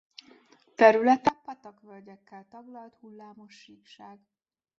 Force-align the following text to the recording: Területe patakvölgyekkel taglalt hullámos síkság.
Területe 0.75 1.41
patakvölgyekkel 1.45 2.47
taglalt 2.49 2.95
hullámos 2.95 3.53
síkság. 3.55 4.19